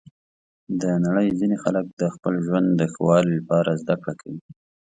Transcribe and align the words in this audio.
د 0.81 0.83
نړۍ 1.05 1.27
ځینې 1.39 1.57
خلک 1.63 1.85
د 2.01 2.03
خپل 2.13 2.33
ژوند 2.45 2.67
د 2.75 2.81
ښه 2.91 3.01
والي 3.07 3.31
لپاره 3.39 3.79
زده 3.81 3.95
کړه 4.03 4.13
کوي. 4.21 4.41